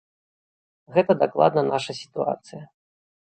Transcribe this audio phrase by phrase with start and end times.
[0.95, 2.63] Гэта дакладна наша сітуацыя.